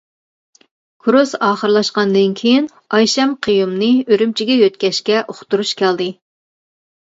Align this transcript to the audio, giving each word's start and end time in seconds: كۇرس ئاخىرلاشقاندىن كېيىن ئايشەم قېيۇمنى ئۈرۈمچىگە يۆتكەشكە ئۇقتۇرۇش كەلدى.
كۇرس 1.07 1.33
ئاخىرلاشقاندىن 1.47 2.33
كېيىن 2.39 2.69
ئايشەم 2.95 3.35
قېيۇمنى 3.49 3.91
ئۈرۈمچىگە 4.09 4.57
يۆتكەشكە 4.63 5.21
ئۇقتۇرۇش 5.27 5.77
كەلدى. 5.85 6.11